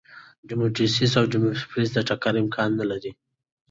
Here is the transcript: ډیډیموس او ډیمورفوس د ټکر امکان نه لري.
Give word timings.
ډیډیموس 0.47 1.13
او 1.19 1.25
ډیمورفوس 1.33 1.87
د 1.93 1.97
ټکر 2.07 2.33
امکان 2.43 2.69
نه 2.79 2.85
لري. 2.91 3.11